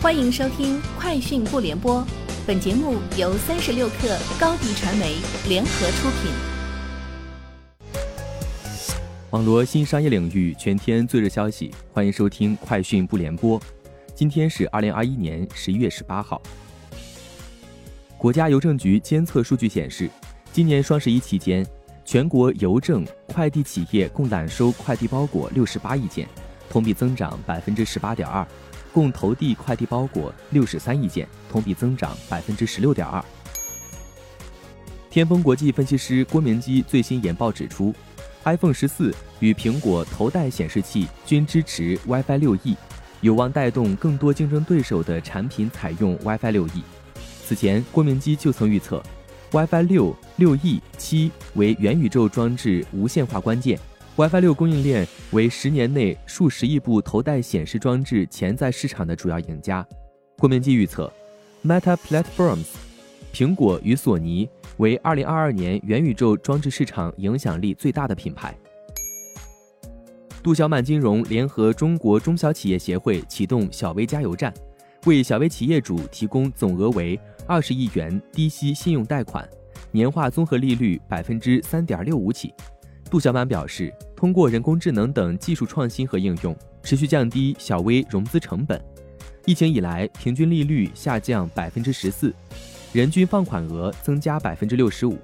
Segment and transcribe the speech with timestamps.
[0.00, 2.00] 欢迎收听《快讯不联播》，
[2.46, 5.16] 本节目由三十六克高低传媒
[5.48, 6.30] 联合出品。
[9.30, 13.58] 网罗新商业领域全天最热消息，欢迎收听《快讯不联播》。
[14.14, 16.40] 今天是二零二一年十一月十八号。
[18.16, 20.08] 国家邮政局监测数据显示，
[20.52, 21.66] 今年双十一期间，
[22.04, 26.28] 全国邮政快递企业共揽收快递包裹六十八亿件，
[26.70, 28.46] 同比增长百分之十八点二。
[28.92, 33.24] 共投递快递包裹六十三亿件，同比增长百分之十六点二。
[35.10, 37.94] 天风国际分析师郭明基最新研报指出
[38.44, 42.76] ，iPhone 十四与苹果头戴显示器均支持 WiFi 六 E，
[43.20, 46.82] 有望带动更多竞争对手的产品采用 WiFi 六 E。
[47.44, 49.02] 此前，郭明基就曾预测
[49.52, 53.78] ，WiFi 六、六 E、七为元宇宙装置无线化关键。
[54.18, 59.86] WiFi 六供应链为十年内数十亿部头戴显示装置潜在市场的主要赢家。
[60.36, 61.12] 郭明基预测
[61.64, 62.66] ，Meta Platforms，
[63.32, 68.52] 苹果与索尼为二零二二年元宇宙装置市场影响力最大的品牌。
[70.42, 74.52] 杜小满金融联合中国中小企业协会启动小微加油站，
[75.06, 77.16] 为小微企业主提供总额为
[77.46, 79.48] 二十亿元低息信用贷款，
[79.92, 82.52] 年化综合利率百分之三点六五起。
[83.10, 83.92] 杜小满表示。
[84.18, 88.82] 通过人工智能等技术创新和应用，持续降低小微融资成本。
[89.46, 92.34] 疫情以来，平均利率下降百分之十四，
[92.92, 95.16] 人均放款额增加百分之六十五。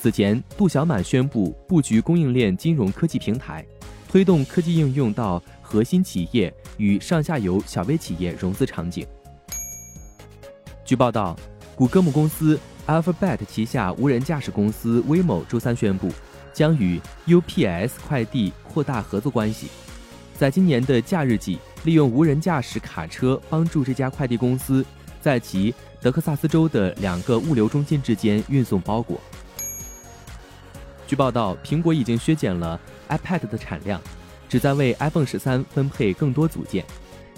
[0.00, 3.62] 此前，杜小满宣布布局供应链金融科技平台，
[4.08, 9.06] 推动科技应用到核心企业与上下游小微企业融资场景。
[10.82, 11.36] 据报道，
[11.76, 16.08] 谷歌母公司 Alphabet 旗下无人驾驶公司 Waymo 周三宣布。
[16.52, 19.68] 将与 UPS 快递扩大合作关系，
[20.36, 24.84] 在今年的假日季，利用无人驾驶卡车帮助这家快递公司
[25.20, 29.20] 在其德克萨斯州的两个物流中心之间运送包裹。
[31.06, 34.00] 据报道，苹果已经削减了 iPad 的产量，
[34.48, 36.84] 旨在为 iPhone 十三分配更多组件。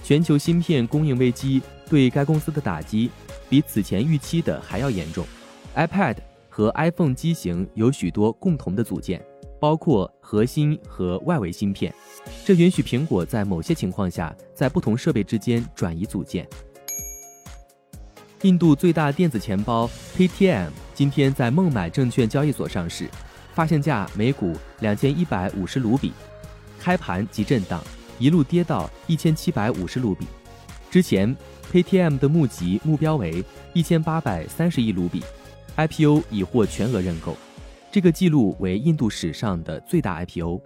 [0.04, 3.08] 全球芯片供应危机对该公司的打击
[3.48, 5.24] 比此前预期的还要严重。
[5.76, 6.31] iPad。
[6.54, 9.24] 和 iPhone 机型有许多共同的组件，
[9.58, 11.90] 包括核心和外围芯片，
[12.44, 16.46] 这允许苹果在某些情况下在不同设备之间转移组件。
[18.42, 23.08] 印度最大电子钱包 PTM 今天在孟买证券交易所上市，
[23.54, 26.12] 发行价每股两千一百五十卢比，
[26.78, 27.82] 开盘即震荡，
[28.18, 30.26] 一路跌到一千七百五十卢比。
[30.90, 31.34] 之前
[31.72, 33.42] PTM 的募集目标为
[33.72, 35.24] 一千八百三十亿卢比。
[35.76, 37.34] IPO 已获全额认购，
[37.90, 40.60] 这个记录为印度史上的最大 IPO。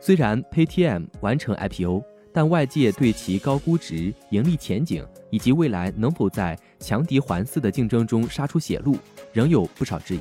[0.00, 2.02] 虽然 Paytm 完成 IPO，
[2.32, 8.96] 但外界对其高估值、盈利前景以及未来能否在强敌环伺的竞争中杀出血路，
[9.32, 10.20] 仍有不少质疑。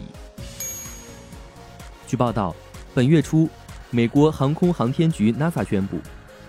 [2.06, 2.54] 据报道，
[2.94, 3.50] 本月初，
[3.90, 5.98] 美国航空航天局 NASA 宣布，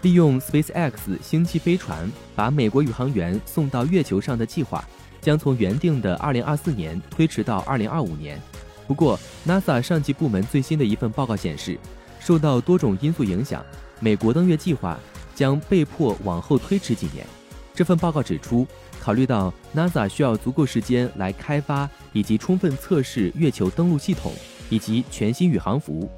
[0.03, 0.92] 利用 SpaceX
[1.22, 4.84] 星际飞船把美国宇航员送到月球上的计划。
[5.26, 8.41] 将从原定的二零二四年推迟到二零二五年。
[8.87, 11.76] 不过，NASA 上级部门最新的一份报告显示，
[12.20, 13.60] 受到多种因素影响，
[13.98, 14.97] 美国登月计划
[15.34, 17.26] 将被迫往后推迟几年。
[17.75, 18.65] 这份报告指出，
[19.00, 24.32] 考虑到 NASA 需要足够时间来开发以及充分测试月球登陆系统
[24.70, 26.09] 以及全新宇航服，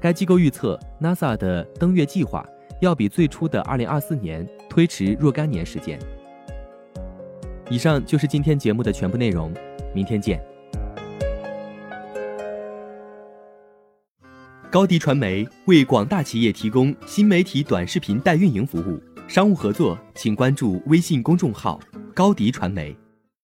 [0.00, 2.42] 该机构预测 NASA 的登月计划
[2.80, 5.98] 要比最初的二零二四年推迟若干年时间。
[7.70, 9.52] 以上就是今天节目的全部内容，
[9.94, 10.42] 明天见。
[14.70, 21.78] 高迪传媒为广大企业提供新媒体短视频代运营服务，商务合作请关注微信公众号
[22.12, 22.94] “高迪传媒”。